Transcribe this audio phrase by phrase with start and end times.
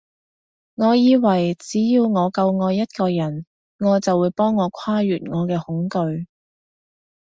[0.73, 3.45] 我以為只要我夠愛一個人，
[3.77, 6.25] 愛會幫我跨越我嘅恐懼